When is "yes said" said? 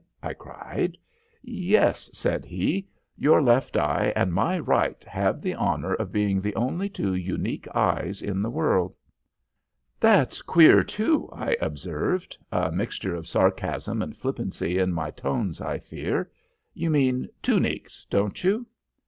1.43-2.43